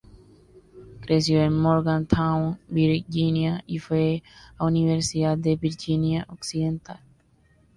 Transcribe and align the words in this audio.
Creció 1.01 1.43
en 1.43 1.53
Morgantown, 1.53 2.57
Virginia 2.67 3.63
y 3.67 3.77
fue 3.77 4.23
a 4.57 4.65
Universidad 4.65 5.37
de 5.37 5.57
Virginia 5.57 6.25
Occidental. 6.27 7.01